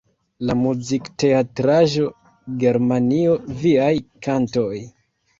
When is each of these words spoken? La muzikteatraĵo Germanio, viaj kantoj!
La 0.49 0.53
muzikteatraĵo 0.59 2.07
Germanio, 2.63 3.35
viaj 3.59 3.91
kantoj! 4.29 4.81